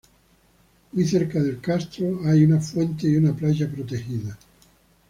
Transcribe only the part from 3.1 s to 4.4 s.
una playa protegida.